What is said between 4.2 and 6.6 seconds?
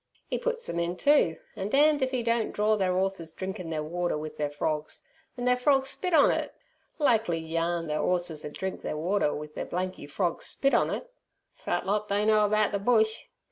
ther frogs, an' ther frogs' spit on it!